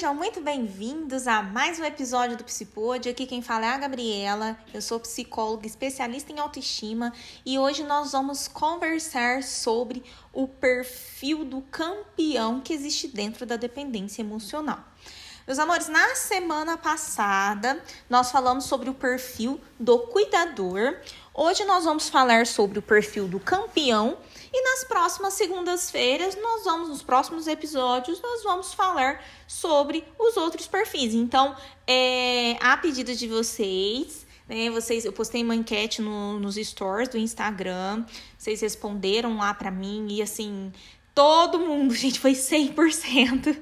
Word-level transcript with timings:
Sejam 0.00 0.14
muito 0.14 0.40
bem-vindos 0.40 1.26
a 1.26 1.42
mais 1.42 1.78
um 1.78 1.84
episódio 1.84 2.34
do 2.34 2.42
Psipode. 2.42 3.10
Aqui 3.10 3.26
quem 3.26 3.42
fala 3.42 3.66
é 3.66 3.68
a 3.68 3.76
Gabriela. 3.76 4.58
Eu 4.72 4.80
sou 4.80 4.98
psicóloga 4.98 5.66
especialista 5.66 6.32
em 6.32 6.38
autoestima 6.38 7.12
e 7.44 7.58
hoje 7.58 7.84
nós 7.84 8.12
vamos 8.12 8.48
conversar 8.48 9.42
sobre 9.42 10.02
o 10.32 10.48
perfil 10.48 11.44
do 11.44 11.60
campeão 11.60 12.62
que 12.62 12.72
existe 12.72 13.08
dentro 13.08 13.44
da 13.44 13.56
dependência 13.56 14.22
emocional. 14.22 14.82
Meus 15.46 15.58
amores, 15.58 15.86
na 15.86 16.14
semana 16.14 16.78
passada 16.78 17.78
nós 18.08 18.30
falamos 18.30 18.64
sobre 18.64 18.88
o 18.88 18.94
perfil 18.94 19.60
do 19.78 19.98
cuidador. 19.98 20.96
Hoje 21.34 21.62
nós 21.66 21.84
vamos 21.84 22.08
falar 22.08 22.46
sobre 22.46 22.78
o 22.78 22.82
perfil 22.82 23.28
do 23.28 23.38
campeão 23.38 24.16
e 24.52 24.62
nas 24.62 24.84
próximas 24.84 25.34
segundas-feiras, 25.34 26.36
nós 26.36 26.64
vamos, 26.64 26.88
nos 26.88 27.02
próximos 27.02 27.46
episódios, 27.46 28.20
nós 28.20 28.42
vamos 28.42 28.74
falar 28.74 29.24
sobre 29.46 30.04
os 30.18 30.36
outros 30.36 30.66
perfis. 30.66 31.14
Então, 31.14 31.54
é, 31.86 32.56
a 32.60 32.76
pedido 32.76 33.14
de 33.14 33.28
vocês, 33.28 34.26
né? 34.50 34.68
Vocês, 34.70 35.04
eu 35.04 35.12
postei 35.12 35.44
uma 35.44 35.54
enquete 35.54 36.02
no, 36.02 36.40
nos 36.40 36.56
stories 36.56 37.08
do 37.08 37.16
Instagram, 37.16 38.04
vocês 38.36 38.60
responderam 38.60 39.38
lá 39.38 39.54
para 39.54 39.70
mim 39.70 40.08
e 40.10 40.20
assim, 40.20 40.72
todo 41.14 41.60
mundo, 41.60 41.94
gente, 41.94 42.18
foi 42.18 42.32
100% 42.32 43.56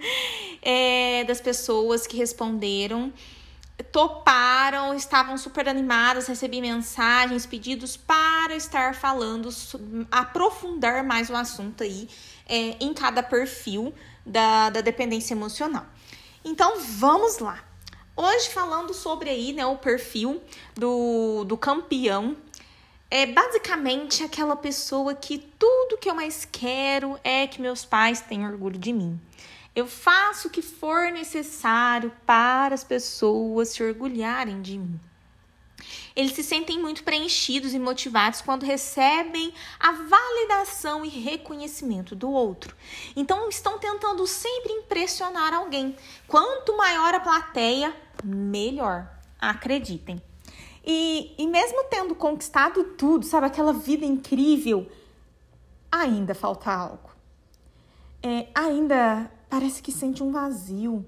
é, 0.62 1.24
das 1.24 1.42
pessoas 1.42 2.06
que 2.06 2.16
responderam 2.16 3.12
toparam, 3.92 4.94
estavam 4.94 5.36
super 5.38 5.68
animadas, 5.68 6.26
recebi 6.26 6.60
mensagens, 6.60 7.46
pedidos 7.46 7.96
para 7.96 8.54
estar 8.54 8.94
falando, 8.94 9.48
aprofundar 10.10 11.02
mais 11.04 11.30
o 11.30 11.36
assunto 11.36 11.82
aí 11.82 12.08
é, 12.46 12.76
em 12.80 12.92
cada 12.92 13.22
perfil 13.22 13.94
da, 14.24 14.70
da 14.70 14.80
dependência 14.80 15.34
emocional. 15.34 15.86
Então 16.44 16.80
vamos 16.80 17.38
lá. 17.38 17.64
Hoje 18.16 18.50
falando 18.50 18.92
sobre 18.92 19.30
aí, 19.30 19.52
né, 19.52 19.64
o 19.64 19.76
perfil 19.76 20.42
do, 20.74 21.44
do 21.44 21.56
campeão. 21.56 22.36
É 23.10 23.24
basicamente 23.24 24.22
aquela 24.22 24.54
pessoa 24.54 25.14
que 25.14 25.38
tudo 25.38 25.96
que 25.96 26.10
eu 26.10 26.14
mais 26.14 26.44
quero 26.44 27.18
é 27.24 27.46
que 27.46 27.60
meus 27.60 27.84
pais 27.84 28.20
tenham 28.20 28.50
orgulho 28.50 28.78
de 28.78 28.92
mim. 28.92 29.18
Eu 29.78 29.86
faço 29.86 30.48
o 30.48 30.50
que 30.50 30.60
for 30.60 31.12
necessário 31.12 32.10
para 32.26 32.74
as 32.74 32.82
pessoas 32.82 33.68
se 33.68 33.80
orgulharem 33.80 34.60
de 34.60 34.76
mim. 34.76 34.98
Eles 36.16 36.32
se 36.32 36.42
sentem 36.42 36.80
muito 36.80 37.04
preenchidos 37.04 37.72
e 37.72 37.78
motivados 37.78 38.40
quando 38.40 38.64
recebem 38.64 39.54
a 39.78 39.92
validação 39.92 41.04
e 41.04 41.08
reconhecimento 41.08 42.16
do 42.16 42.28
outro. 42.28 42.74
Então, 43.14 43.48
estão 43.48 43.78
tentando 43.78 44.26
sempre 44.26 44.72
impressionar 44.72 45.54
alguém. 45.54 45.94
Quanto 46.26 46.76
maior 46.76 47.14
a 47.14 47.20
plateia, 47.20 47.94
melhor. 48.24 49.08
Acreditem. 49.40 50.20
E, 50.84 51.36
e 51.38 51.46
mesmo 51.46 51.84
tendo 51.84 52.16
conquistado 52.16 52.82
tudo, 52.82 53.24
sabe, 53.24 53.46
aquela 53.46 53.72
vida 53.72 54.04
incrível, 54.04 54.90
ainda 55.92 56.34
falta 56.34 56.68
algo. 56.68 57.10
É, 58.20 58.48
ainda 58.52 59.37
parece 59.48 59.82
que 59.82 59.90
sente 59.90 60.22
um 60.22 60.30
vazio. 60.30 61.04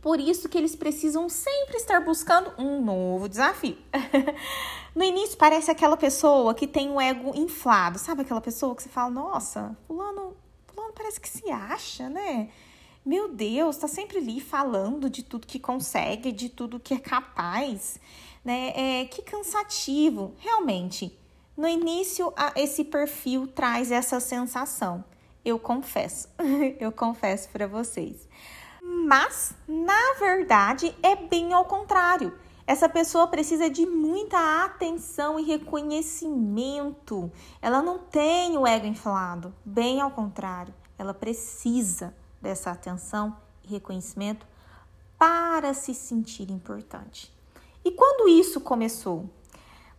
Por 0.00 0.18
isso 0.18 0.48
que 0.48 0.58
eles 0.58 0.74
precisam 0.74 1.28
sempre 1.28 1.76
estar 1.76 2.00
buscando 2.00 2.52
um 2.58 2.84
novo 2.84 3.28
desafio. 3.28 3.78
no 4.96 5.04
início 5.04 5.38
parece 5.38 5.70
aquela 5.70 5.96
pessoa 5.96 6.54
que 6.54 6.66
tem 6.66 6.90
o 6.90 7.00
ego 7.00 7.30
inflado, 7.36 8.00
sabe 8.00 8.22
aquela 8.22 8.40
pessoa 8.40 8.74
que 8.74 8.82
você 8.82 8.88
fala, 8.88 9.10
nossa, 9.10 9.76
fulano, 9.86 10.36
fulano 10.66 10.92
parece 10.92 11.20
que 11.20 11.28
se 11.28 11.48
acha, 11.52 12.08
né? 12.08 12.48
Meu 13.04 13.28
Deus, 13.28 13.76
tá 13.76 13.86
sempre 13.86 14.18
ali 14.18 14.40
falando 14.40 15.08
de 15.08 15.22
tudo 15.22 15.46
que 15.46 15.60
consegue, 15.60 16.32
de 16.32 16.48
tudo 16.48 16.80
que 16.80 16.94
é 16.94 16.98
capaz, 16.98 18.00
né? 18.44 18.72
É, 18.74 19.04
que 19.04 19.22
cansativo, 19.22 20.34
realmente. 20.38 21.16
No 21.56 21.68
início, 21.68 22.32
esse 22.56 22.82
perfil 22.82 23.46
traz 23.46 23.92
essa 23.92 24.18
sensação 24.18 25.04
eu 25.44 25.58
confesso, 25.58 26.28
eu 26.78 26.92
confesso 26.92 27.48
para 27.48 27.66
vocês. 27.66 28.28
Mas, 28.82 29.54
na 29.66 30.14
verdade, 30.18 30.94
é 31.02 31.14
bem 31.14 31.52
ao 31.52 31.64
contrário. 31.64 32.32
Essa 32.66 32.88
pessoa 32.88 33.26
precisa 33.26 33.68
de 33.68 33.84
muita 33.84 34.64
atenção 34.64 35.38
e 35.38 35.44
reconhecimento. 35.44 37.30
Ela 37.60 37.82
não 37.82 37.98
tem 37.98 38.56
o 38.56 38.66
ego 38.66 38.86
inflado, 38.86 39.54
bem 39.64 40.00
ao 40.00 40.10
contrário. 40.10 40.72
Ela 40.96 41.12
precisa 41.12 42.14
dessa 42.40 42.70
atenção 42.70 43.36
e 43.64 43.68
reconhecimento 43.68 44.46
para 45.18 45.74
se 45.74 45.94
sentir 45.94 46.50
importante. 46.50 47.32
E 47.84 47.90
quando 47.90 48.28
isso 48.28 48.60
começou? 48.60 49.28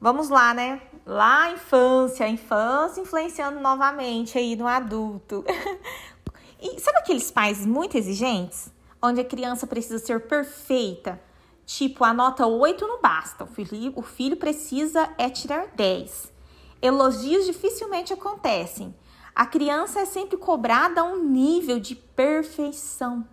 Vamos 0.03 0.28
lá, 0.28 0.53
né? 0.53 0.81
Lá 1.06 1.44
a 1.44 1.52
infância, 1.53 2.25
a 2.25 2.30
infância 2.30 3.00
influenciando 3.00 3.62
novamente 3.62 4.38
aí 4.38 4.53
no 4.53 4.68
adulto. 4.68 5.46
e 6.62 6.78
sabe 6.78 6.97
aqueles 6.97 7.31
pais 7.31 7.66
muito 7.66 7.97
exigentes? 7.97 8.69
Onde 9.02 9.22
a 9.22 9.24
criança 9.24 9.66
precisa 9.66 10.00
ser 10.00 10.28
perfeita? 10.28 11.22
Tipo, 11.66 12.03
a 12.03 12.14
nota 12.14 12.46
8 12.46 12.86
não 12.86 13.02
basta. 13.02 13.46
O 13.46 13.47
filho, 13.47 13.94
o 13.96 14.02
filho 14.02 14.36
precisa 14.36 15.09
é 15.18 15.30
tirar 15.30 15.68
10. 15.68 16.34
Elogios 16.81 17.46
dificilmente 17.46 18.12
acontecem. 18.12 18.94
A 19.34 19.46
criança 19.46 20.02
é 20.02 20.06
sempre 20.06 20.35
cobrada 20.35 21.00
a 21.00 21.06
um 21.06 21.24
nível 21.24 21.80
de 21.80 21.96
perfeição. 21.96 23.25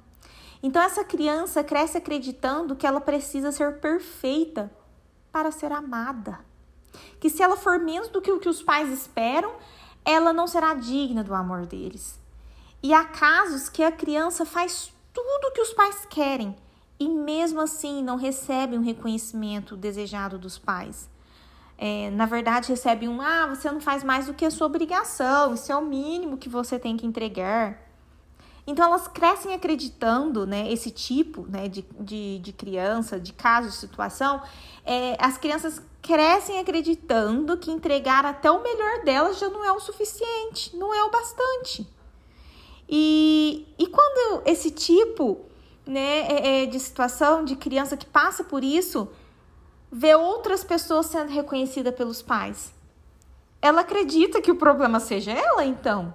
Então, 0.62 0.80
essa 0.80 1.02
criança 1.02 1.64
cresce 1.64 1.98
acreditando 1.98 2.76
que 2.76 2.86
ela 2.86 3.00
precisa 3.00 3.50
ser 3.50 3.80
perfeita 3.80 4.70
para 5.32 5.50
ser 5.50 5.72
amada 5.72 6.48
que 7.18 7.30
se 7.30 7.42
ela 7.42 7.56
for 7.56 7.78
menos 7.78 8.08
do 8.08 8.20
que 8.20 8.32
o 8.32 8.40
que 8.40 8.48
os 8.48 8.62
pais 8.62 8.90
esperam, 8.90 9.52
ela 10.04 10.32
não 10.32 10.46
será 10.46 10.74
digna 10.74 11.22
do 11.22 11.34
amor 11.34 11.66
deles. 11.66 12.18
E 12.82 12.94
há 12.94 13.04
casos 13.04 13.68
que 13.68 13.82
a 13.82 13.92
criança 13.92 14.44
faz 14.44 14.92
tudo 15.12 15.48
o 15.48 15.52
que 15.52 15.60
os 15.60 15.72
pais 15.72 16.06
querem 16.08 16.56
e 16.98 17.08
mesmo 17.08 17.60
assim 17.60 18.02
não 18.02 18.16
recebe 18.16 18.76
um 18.76 18.82
reconhecimento 18.82 19.76
desejado 19.76 20.38
dos 20.38 20.58
pais. 20.58 21.08
É, 21.78 22.10
na 22.10 22.26
verdade, 22.26 22.68
recebe 22.68 23.08
um: 23.08 23.22
ah, 23.22 23.46
você 23.46 23.70
não 23.70 23.80
faz 23.80 24.04
mais 24.04 24.26
do 24.26 24.34
que 24.34 24.44
a 24.44 24.50
sua 24.50 24.66
obrigação, 24.66 25.54
isso 25.54 25.72
é 25.72 25.76
o 25.76 25.82
mínimo 25.82 26.36
que 26.36 26.48
você 26.48 26.78
tem 26.78 26.96
que 26.96 27.06
entregar. 27.06 27.89
Então, 28.66 28.84
elas 28.84 29.08
crescem 29.08 29.54
acreditando, 29.54 30.46
né, 30.46 30.70
esse 30.70 30.90
tipo 30.90 31.46
né, 31.48 31.68
de, 31.68 31.84
de, 31.98 32.38
de 32.38 32.52
criança, 32.52 33.18
de 33.18 33.32
caso, 33.32 33.68
de 33.68 33.74
situação. 33.74 34.42
É, 34.84 35.16
as 35.18 35.38
crianças 35.38 35.82
crescem 36.02 36.58
acreditando 36.58 37.56
que 37.56 37.70
entregar 37.70 38.24
até 38.24 38.50
o 38.50 38.62
melhor 38.62 39.04
delas 39.04 39.38
já 39.38 39.48
não 39.48 39.64
é 39.64 39.72
o 39.72 39.80
suficiente, 39.80 40.76
não 40.76 40.94
é 40.94 41.02
o 41.04 41.10
bastante. 41.10 41.86
E, 42.88 43.66
e 43.78 43.86
quando 43.86 44.42
esse 44.46 44.70
tipo 44.70 45.40
né, 45.86 46.26
é, 46.28 46.62
é 46.62 46.66
de 46.66 46.78
situação, 46.78 47.44
de 47.44 47.56
criança 47.56 47.96
que 47.96 48.06
passa 48.06 48.44
por 48.44 48.62
isso, 48.62 49.08
vê 49.90 50.14
outras 50.14 50.62
pessoas 50.62 51.06
sendo 51.06 51.30
reconhecidas 51.30 51.94
pelos 51.94 52.22
pais, 52.22 52.72
ela 53.62 53.82
acredita 53.82 54.40
que 54.40 54.50
o 54.50 54.56
problema 54.56 55.00
seja 55.00 55.32
ela, 55.32 55.64
então 55.64 56.14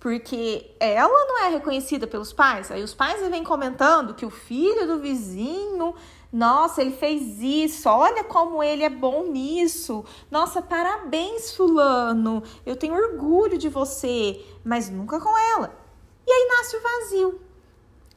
porque 0.00 0.74
ela 0.80 1.26
não 1.26 1.44
é 1.44 1.50
reconhecida 1.50 2.06
pelos 2.06 2.32
pais. 2.32 2.70
Aí 2.70 2.82
os 2.82 2.94
pais 2.94 3.20
vêm 3.28 3.44
comentando 3.44 4.14
que 4.14 4.24
o 4.24 4.30
filho 4.30 4.86
do 4.86 4.98
vizinho, 4.98 5.94
nossa, 6.32 6.80
ele 6.80 6.92
fez 6.92 7.38
isso, 7.38 7.86
olha 7.86 8.24
como 8.24 8.62
ele 8.62 8.82
é 8.82 8.88
bom 8.88 9.24
nisso. 9.24 10.02
Nossa, 10.30 10.62
parabéns, 10.62 11.54
fulano. 11.54 12.42
Eu 12.64 12.76
tenho 12.76 12.94
orgulho 12.94 13.58
de 13.58 13.68
você, 13.68 14.42
mas 14.64 14.88
nunca 14.88 15.20
com 15.20 15.38
ela. 15.54 15.78
E 16.26 16.32
aí 16.32 16.48
nasce 16.48 16.76
o 16.76 16.82
vazio. 16.82 17.40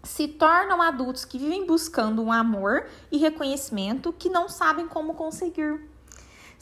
Se 0.03 0.27
tornam 0.27 0.81
adultos 0.81 1.25
que 1.25 1.37
vivem 1.37 1.65
buscando 1.65 2.21
um 2.23 2.31
amor 2.31 2.87
e 3.11 3.17
reconhecimento 3.17 4.13
que 4.13 4.29
não 4.29 4.47
sabem 4.47 4.87
como 4.87 5.15
conseguir 5.15 5.81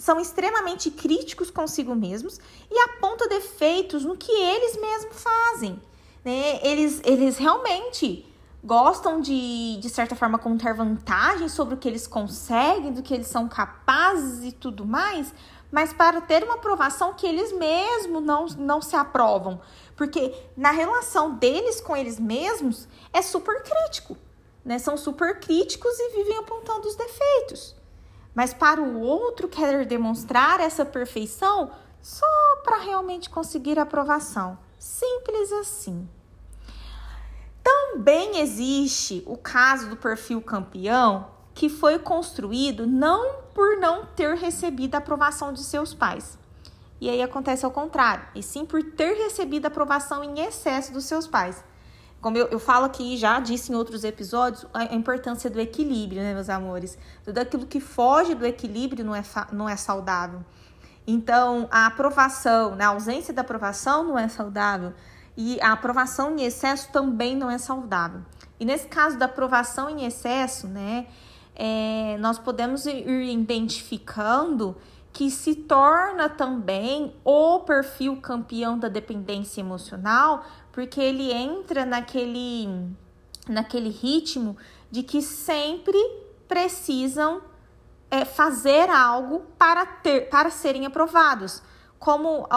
são 0.01 0.19
extremamente 0.19 0.89
críticos 0.89 1.51
consigo 1.51 1.94
mesmos 1.94 2.39
e 2.71 2.80
apontam 2.80 3.27
defeitos 3.27 4.03
no 4.03 4.18
que 4.18 4.31
eles 4.31 4.75
mesmos 4.75 5.21
fazem. 5.21 5.80
Né? 6.25 6.59
Eles, 6.63 7.00
eles 7.03 7.38
realmente 7.38 8.25
gostam 8.63 9.21
de, 9.21 9.77
de 9.80 9.89
certa 9.92 10.15
forma, 10.15 10.39
contar 10.39 10.74
vantagens 10.74 11.51
sobre 11.51 11.75
o 11.75 11.77
que 11.77 11.88
eles 11.88 12.07
conseguem, 12.07 12.92
do 12.92 13.03
que 13.03 13.13
eles 13.13 13.27
são 13.27 13.48
capazes 13.48 14.44
e 14.44 14.51
tudo 14.51 14.88
mais, 14.88 15.31
mas 15.71 15.94
para 15.94 16.19
ter 16.19 16.44
uma 16.44 16.56
aprovação 16.56 17.13
que 17.13 17.27
eles 17.27 17.51
mesmos 17.54 18.24
não, 18.24 18.47
não 18.57 18.81
se 18.81 18.95
aprovam. 18.95 19.62
Porque 19.95 20.33
na 20.57 20.71
relação 20.71 21.36
deles 21.36 21.80
com 21.80 21.95
eles 21.95 22.19
mesmos 22.19 22.88
é 23.13 23.21
super 23.21 23.62
crítico. 23.62 24.18
Né? 24.65 24.80
São 24.80 24.97
super 24.97 25.39
críticos 25.39 25.92
e 26.00 26.18
vivem 26.18 26.38
apontando 26.38 26.88
os 26.88 26.95
defeitos. 26.95 27.80
Mas 28.33 28.54
para 28.54 28.81
o 28.81 29.00
outro 29.00 29.48
querer 29.48 29.86
demonstrar 29.86 30.60
essa 30.60 30.86
perfeição 30.86 31.72
só 32.01 32.25
para 32.63 32.78
realmente 32.78 33.30
conseguir 33.30 33.78
aprovação. 33.78 34.57
Simples 34.80 35.51
assim. 35.51 36.07
Também 37.63 38.39
existe 38.39 39.24
o 39.28 39.38
caso 39.38 39.89
do 39.89 39.98
perfil 39.98 40.42
campeão 40.42 41.28
que 41.54 41.69
foi 41.69 42.00
construído 42.00 42.88
não 42.88 43.42
por 43.54 43.78
não 43.78 44.06
ter 44.06 44.36
recebido 44.36 44.95
a 44.95 45.00
aprovação 45.00 45.54
de 45.54 45.62
seus 45.63 45.94
pais. 45.94 46.39
E 47.00 47.10
aí 47.10 47.22
acontece 47.22 47.66
ao 47.66 47.72
contrário, 47.72 48.25
e 48.36 48.44
sim 48.44 48.66
por 48.66 48.81
ter 48.83 49.13
recebido 49.16 49.66
a 49.66 49.68
aprovação 49.68 50.24
em 50.24 50.39
excesso 50.39 50.94
dos 50.94 51.06
seus 51.06 51.28
pais. 51.28 51.63
Como 52.21 52.38
eu, 52.38 52.47
eu 52.47 52.59
falo 52.59 52.85
aqui, 52.85 53.18
já 53.18 53.39
disse 53.39 53.71
em 53.71 53.75
outros 53.75 54.03
episódios, 54.03 54.65
a, 54.73 54.94
importância 54.94 55.50
do 55.50 55.59
equilíbrio, 55.59 56.21
né, 56.21 56.33
meus 56.33 56.50
amores? 56.50 56.97
Tudo 57.25 57.39
aquilo 57.39 57.65
que 57.65 57.79
foge 57.79 58.35
do 58.35 58.45
equilíbrio 58.45 59.03
não 59.03 59.15
é, 59.15 59.23
não 59.51 59.68
é 59.68 59.75
saudável. 59.75 60.45
Então, 61.07 61.68
a 61.71 61.88
aprovação, 61.88 62.75
né, 62.75 62.85
a 62.85 62.89
ausência 62.89 63.33
da 63.33 63.41
aprovação 63.41 64.03
não 64.03 64.19
é 64.19 64.27
saudável. 64.27 64.94
E 65.35 65.59
a 65.62 65.71
aprovação 65.71 66.38
em 66.38 66.44
excesso 66.44 66.91
também 66.91 67.35
não 67.35 67.50
é 67.50 67.57
saudável. 67.57 68.21
E 68.59 68.65
nesse 68.65 68.88
caso 68.88 69.18
da 69.18 69.25
aprovação 69.25 69.89
em 69.89 70.06
excesso, 70.06 70.68
né, 70.68 71.07
é, 71.56 72.18
nós 72.19 72.38
podemos 72.38 72.85
ir 72.85 73.07
identificando 73.07 74.77
que 75.13 75.29
se 75.29 75.56
torna 75.56 76.29
também 76.29 77.13
o 77.23 77.59
perfil 77.59 78.18
campeão 78.18 78.77
da 78.77 78.88
dependência 78.88 79.59
emocional, 79.59 80.45
porque 80.71 81.00
ele 81.01 81.31
entra 81.31 81.85
naquele, 81.85 82.68
naquele 83.47 83.89
ritmo 83.89 84.57
de 84.89 85.03
que 85.03 85.21
sempre 85.21 85.97
precisam 86.47 87.41
é, 88.09 88.25
fazer 88.25 88.89
algo 88.89 89.45
para 89.57 89.85
ter 89.85 90.29
para 90.29 90.50
serem 90.50 90.85
aprovados. 90.85 91.62
Como 91.97 92.47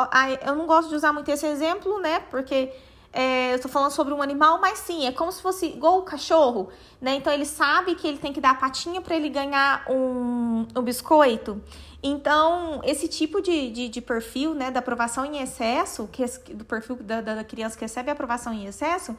eu 0.44 0.54
não 0.54 0.66
gosto 0.66 0.88
de 0.88 0.96
usar 0.96 1.12
muito 1.12 1.30
esse 1.30 1.46
exemplo, 1.46 2.00
né? 2.00 2.18
Porque 2.18 2.72
é, 3.14 3.54
eu 3.54 3.60
tô 3.60 3.68
falando 3.68 3.92
sobre 3.92 4.12
um 4.12 4.20
animal, 4.20 4.60
mas 4.60 4.80
sim, 4.80 5.06
é 5.06 5.12
como 5.12 5.30
se 5.30 5.40
fosse 5.40 5.66
igual 5.66 6.00
o 6.00 6.02
cachorro, 6.02 6.68
né? 7.00 7.14
Então 7.14 7.32
ele 7.32 7.46
sabe 7.46 7.94
que 7.94 8.08
ele 8.08 8.18
tem 8.18 8.32
que 8.32 8.40
dar 8.40 8.50
a 8.50 8.54
patinha 8.56 9.00
para 9.00 9.14
ele 9.14 9.28
ganhar 9.28 9.84
um, 9.88 10.66
um 10.74 10.82
biscoito. 10.82 11.62
Então, 12.02 12.80
esse 12.82 13.06
tipo 13.06 13.40
de, 13.40 13.70
de, 13.70 13.88
de, 13.88 14.00
perfil, 14.00 14.52
né, 14.52 14.70
da 14.70 14.80
aprovação 14.80 15.24
em 15.24 15.40
excesso, 15.40 16.08
que 16.10 16.24
do 16.52 16.64
perfil 16.64 16.96
da, 16.96 17.20
da 17.20 17.44
criança 17.44 17.78
que 17.78 17.84
recebe 17.84 18.10
aprovação 18.10 18.52
em 18.52 18.66
excesso, 18.66 19.16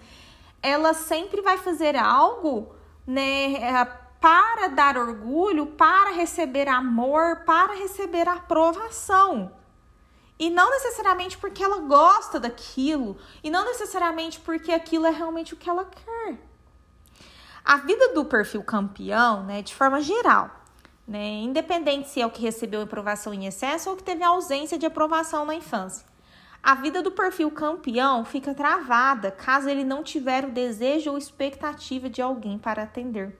ela 0.61 0.93
sempre 0.93 1.41
vai 1.41 1.57
fazer 1.57 1.95
algo, 1.95 2.75
né, 3.07 3.53
é, 3.53 3.85
para 4.19 4.67
dar 4.67 4.97
orgulho, 4.97 5.67
para 5.67 6.11
receber 6.11 6.67
amor, 6.67 7.43
para 7.45 7.73
receber 7.75 8.27
aprovação. 8.27 9.51
E 10.37 10.49
não 10.49 10.69
necessariamente 10.69 11.37
porque 11.37 11.63
ela 11.63 11.79
gosta 11.79 12.39
daquilo, 12.39 13.17
e 13.43 13.49
não 13.49 13.63
necessariamente 13.65 14.39
porque 14.39 14.71
aquilo 14.71 15.05
é 15.05 15.11
realmente 15.11 15.53
o 15.53 15.57
que 15.57 15.69
ela 15.69 15.85
quer. 15.85 16.37
A 17.63 17.77
vida 17.77 18.13
do 18.13 18.25
perfil 18.25 18.63
campeão, 18.63 19.43
né, 19.43 19.61
de 19.61 19.73
forma 19.73 20.01
geral, 20.01 20.51
né, 21.07 21.41
independente 21.41 22.09
se 22.09 22.21
é 22.21 22.25
o 22.25 22.29
que 22.29 22.41
recebeu 22.41 22.81
aprovação 22.81 23.33
em 23.33 23.45
excesso 23.45 23.89
ou 23.89 23.95
que 23.95 24.03
teve 24.03 24.23
ausência 24.23 24.77
de 24.77 24.85
aprovação 24.85 25.45
na 25.45 25.55
infância. 25.55 26.05
A 26.61 26.73
vida 26.73 27.03
do 27.03 27.11
perfil 27.11 27.51
campeão 27.51 28.25
fica 28.25 28.53
travada 28.53 29.29
caso 29.29 29.69
ele 29.69 29.83
não 29.83 30.03
tiver 30.03 30.45
o 30.45 30.51
desejo 30.51 31.11
ou 31.11 31.17
expectativa 31.17 32.09
de 32.09 32.23
alguém 32.23 32.57
para 32.57 32.81
atender. 32.81 33.39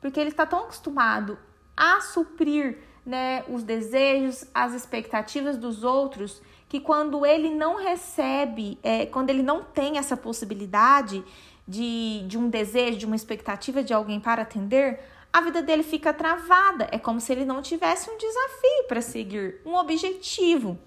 Porque 0.00 0.18
ele 0.18 0.30
está 0.30 0.46
tão 0.46 0.60
acostumado 0.60 1.38
a 1.76 2.00
suprir 2.00 2.78
né, 3.04 3.44
os 3.48 3.62
desejos, 3.62 4.44
as 4.54 4.74
expectativas 4.74 5.56
dos 5.56 5.82
outros, 5.84 6.40
que 6.68 6.80
quando 6.80 7.26
ele 7.26 7.50
não 7.50 7.76
recebe, 7.76 8.78
é, 8.82 9.06
quando 9.06 9.30
ele 9.30 9.42
não 9.42 9.62
tem 9.62 9.98
essa 9.98 10.16
possibilidade 10.16 11.22
de, 11.66 12.24
de 12.26 12.38
um 12.38 12.48
desejo, 12.48 12.98
de 12.98 13.06
uma 13.06 13.16
expectativa 13.16 13.82
de 13.82 13.92
alguém 13.92 14.18
para 14.18 14.42
atender, 14.42 15.00
a 15.32 15.40
vida 15.40 15.62
dele 15.62 15.82
fica 15.82 16.12
travada. 16.12 16.88
É 16.90 16.98
como 16.98 17.20
se 17.20 17.32
ele 17.32 17.44
não 17.44 17.62
tivesse 17.62 18.10
um 18.10 18.16
desafio 18.16 18.84
para 18.86 19.00
seguir, 19.00 19.60
um 19.64 19.74
objetivo. 19.74 20.78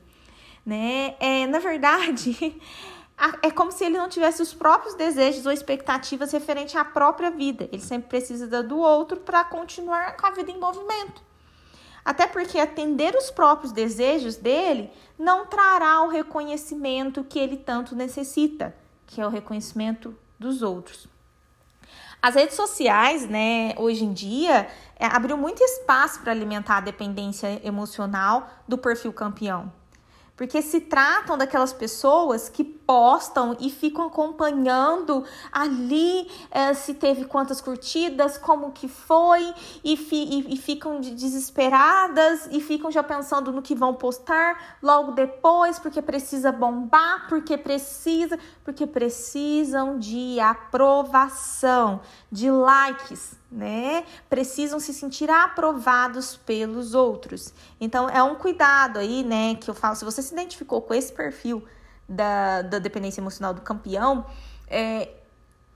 Né? 0.65 1.15
É, 1.19 1.45
na 1.47 1.59
verdade, 1.59 2.59
é 3.41 3.51
como 3.51 3.71
se 3.71 3.85
ele 3.85 3.97
não 3.97 4.09
tivesse 4.09 4.41
os 4.41 4.53
próprios 4.53 4.95
desejos 4.95 5.45
ou 5.45 5.51
expectativas 5.51 6.31
referente 6.31 6.77
à 6.77 6.85
própria 6.85 7.31
vida. 7.31 7.67
Ele 7.71 7.81
sempre 7.81 8.09
precisa 8.09 8.63
do 8.63 8.77
outro 8.77 9.17
para 9.17 9.43
continuar 9.43 10.15
com 10.17 10.27
a 10.27 10.31
vida 10.31 10.51
em 10.51 10.59
movimento. 10.59 11.21
Até 12.05 12.27
porque 12.27 12.59
atender 12.59 13.15
os 13.15 13.31
próprios 13.31 13.71
desejos 13.71 14.35
dele 14.35 14.91
não 15.17 15.47
trará 15.47 16.03
o 16.03 16.07
reconhecimento 16.07 17.23
que 17.23 17.39
ele 17.39 17.57
tanto 17.57 17.95
necessita, 17.95 18.75
que 19.07 19.19
é 19.19 19.25
o 19.25 19.29
reconhecimento 19.29 20.15
dos 20.39 20.61
outros. 20.61 21.07
As 22.21 22.35
redes 22.35 22.55
sociais, 22.55 23.27
né, 23.27 23.73
hoje 23.77 24.05
em 24.05 24.13
dia, 24.13 24.67
é, 24.97 25.07
abriu 25.07 25.35
muito 25.35 25.63
espaço 25.63 26.21
para 26.21 26.31
alimentar 26.31 26.77
a 26.77 26.81
dependência 26.81 27.59
emocional 27.65 28.49
do 28.67 28.77
perfil 28.77 29.11
campeão 29.11 29.71
porque 30.35 30.61
se 30.61 30.81
tratam 30.81 31.37
daquelas 31.37 31.71
pessoas 31.71 32.49
que 32.49 32.63
postam 32.85 33.55
e 33.59 33.69
ficam 33.69 34.07
acompanhando 34.07 35.23
ali 35.51 36.29
é, 36.51 36.73
se 36.73 36.93
teve 36.93 37.25
quantas 37.25 37.61
curtidas, 37.61 38.37
como 38.37 38.71
que 38.71 38.87
foi, 38.87 39.53
e, 39.83 39.97
fi, 39.97 40.23
e, 40.23 40.53
e, 40.53 40.57
ficam 40.57 40.99
desesperadas 40.99 42.47
e 42.51 42.61
ficam 42.61 42.91
já 42.91 43.03
pensando 43.03 43.51
no 43.51 43.61
que 43.61 43.75
vão 43.75 43.93
postar 43.93 44.77
logo 44.81 45.11
depois, 45.11 45.79
porque 45.79 46.01
precisa 46.01 46.51
bombar, 46.51 47.27
porque 47.27 47.57
precisa, 47.57 48.37
porque 48.63 48.85
precisam 48.85 49.97
de 49.97 50.39
aprovação, 50.39 52.01
de 52.31 52.49
likes 52.49 53.37
né? 53.55 54.03
Precisam 54.29 54.79
se 54.81 54.93
sentir 54.93 55.29
aprovados 55.29 56.35
pelos 56.35 56.93
outros. 56.93 57.53
Então, 57.79 58.09
é 58.09 58.21
um 58.21 58.35
cuidado 58.35 58.99
aí, 58.99 59.23
né? 59.23 59.55
Que 59.55 59.69
eu 59.69 59.73
falo, 59.73 59.95
se 59.95 60.03
você 60.03 60.21
se 60.21 60.33
identificou 60.33 60.81
com 60.81 60.93
esse 60.93 61.13
perfil 61.13 61.63
da, 62.07 62.61
da 62.61 62.79
dependência 62.79 63.21
emocional 63.21 63.53
do 63.53 63.61
campeão, 63.61 64.25
é, 64.67 65.09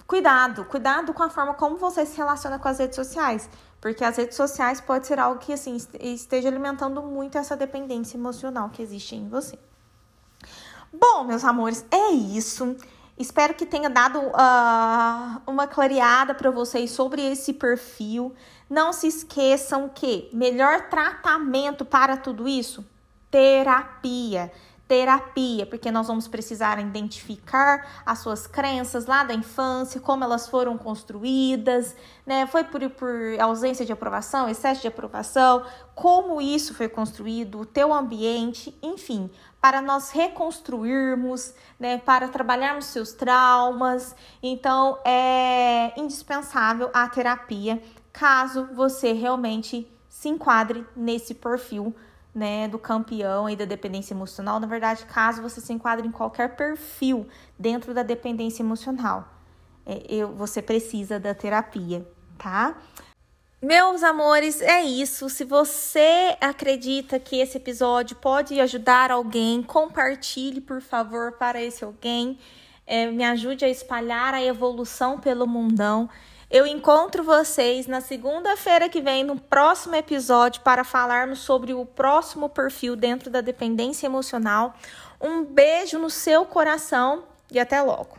cuidado, 0.06 0.66
cuidado 0.66 1.14
com 1.14 1.24
a 1.24 1.30
forma 1.30 1.54
como 1.54 1.78
você 1.78 2.06
se 2.06 2.18
relaciona 2.18 2.58
com 2.58 2.68
as 2.68 2.80
redes 2.80 2.96
sociais. 2.96 3.50
Porque 3.82 4.04
as 4.04 4.18
redes 4.18 4.36
sociais 4.36 4.82
pode 4.82 5.08
ser 5.08 5.20
algo 5.20 5.40
que, 5.40 5.54
assim, 5.54 5.78
esteja 6.02 6.50
alimentando 6.50 7.02
muito 7.02 7.38
essa 7.38 7.56
dependência 7.56 8.18
emocional 8.18 8.70
que 8.70 8.82
existe 8.82 9.16
em 9.16 9.30
você. 9.30 9.58
Bom, 10.92 11.24
meus 11.24 11.46
amores, 11.46 11.86
é 11.90 12.10
isso. 12.12 12.76
Espero 13.18 13.54
que 13.54 13.66
tenha 13.66 13.90
dado 13.90 14.20
uh, 14.20 15.42
uma 15.48 15.68
clareada 15.68 16.34
para 16.34 16.52
vocês 16.52 16.92
sobre 16.92 17.22
esse 17.22 17.54
perfil. 17.54 18.34
Não 18.70 18.92
se 18.92 19.08
esqueçam 19.08 19.88
que 19.88 20.30
melhor 20.34 20.90
tratamento 20.90 21.86
para 21.86 22.18
tudo 22.18 22.48
isso? 22.48 22.86
Terapia 23.32 24.52
terapia, 24.90 25.68
porque 25.68 25.92
nós 25.92 26.08
vamos 26.08 26.28
precisar 26.28 26.80
identificar 26.80 28.02
as 28.04 28.18
suas 28.20 28.48
crenças 28.48 29.06
lá 29.06 29.24
da 29.24 29.36
infância, 29.36 30.02
como 30.02 30.24
elas 30.24 30.50
foram 30.50 30.80
construídas, 30.80 31.96
né? 32.26 32.48
Foi 32.48 32.64
por, 32.64 32.82
por 32.90 33.12
ausência 33.40 33.86
de 33.86 33.94
aprovação, 33.94 34.50
excesso 34.50 34.82
de 34.82 34.88
aprovação, 34.88 35.64
como 35.94 36.42
isso 36.42 36.74
foi 36.74 36.90
construído, 36.90 37.60
o 37.60 37.66
teu 37.68 37.94
ambiente, 37.94 38.76
enfim, 38.82 39.30
para 39.62 39.80
nós 39.80 40.10
reconstruirmos, 40.10 41.54
né? 41.80 42.00
Para 42.00 42.28
trabalharmos 42.28 42.86
seus 42.86 43.14
traumas. 43.14 44.16
Então, 44.42 44.98
é 45.06 45.94
indispensável 46.02 46.90
a 46.96 47.08
terapia, 47.08 47.80
caso 48.12 48.68
você 48.74 49.14
realmente 49.14 49.88
se 50.10 50.30
enquadre 50.30 50.84
nesse 50.96 51.36
perfil 51.36 51.96
né, 52.34 52.68
do 52.68 52.78
campeão 52.78 53.50
e 53.50 53.56
da 53.56 53.66
dependência 53.66 54.14
emocional, 54.14 54.60
na 54.60 54.68
verdade, 54.68 55.06
caso 55.06 55.42
você 55.42 55.60
se 55.60 55.74
enquadre 55.74 56.08
em 56.08 56.12
qualquer 56.12 56.56
perfil 56.56 57.28
dentro 57.58 57.94
da 57.94 58.04
dependência 58.04 58.62
emocional, 58.62 59.28
é, 59.86 60.04
eu, 60.08 60.34
você 60.36 60.62
precisa 60.62 61.20
da 61.20 61.34
terapia, 61.34 62.08
tá? 62.38 62.76
Meus 63.62 64.04
amores, 64.04 64.62
é 64.62 64.82
isso. 64.82 65.30
Se 65.30 65.44
você 65.44 66.38
acredita 66.40 67.20
que 67.20 67.36
esse 67.42 67.58
episódio 67.58 68.16
pode 68.16 68.58
ajudar 68.58 69.12
alguém, 69.12 69.62
compartilhe, 69.62 70.62
por 70.62 70.80
favor, 70.80 71.34
para 71.34 71.62
esse 71.62 71.84
alguém. 71.84 72.40
É, 72.88 73.12
me 73.12 73.24
ajude 73.26 73.66
a 73.66 73.70
espalhar 73.70 74.34
a 74.34 74.42
evolução 74.42 75.20
pelo 75.20 75.46
mundão. 75.46 76.10
Eu 76.52 76.66
encontro 76.66 77.24
vocês 77.24 77.86
na 77.86 78.02
segunda-feira 78.02 78.90
que 78.90 79.02
vem, 79.02 79.24
no 79.24 79.40
próximo 79.40 79.96
episódio, 79.96 80.62
para 80.62 80.84
falarmos 80.84 81.40
sobre 81.40 81.76
o 81.76 81.86
próximo 81.86 82.50
perfil 82.50 82.96
dentro 82.96 83.30
da 83.30 83.40
dependência 83.40 84.08
emocional. 84.08 84.74
Um 85.22 85.44
beijo 85.44 86.00
no 86.00 86.10
seu 86.10 86.46
coração 86.46 87.24
e 87.52 87.60
até 87.60 87.80
logo. 87.84 88.19